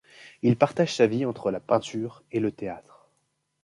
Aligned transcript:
Il 0.41 0.55
partage 0.57 0.95
sa 0.95 1.05
vie 1.05 1.25
entre 1.27 1.51
la 1.51 1.59
peinture 1.59 2.23
et 2.31 2.39
le 2.39 2.51
théâtre. 2.51 3.07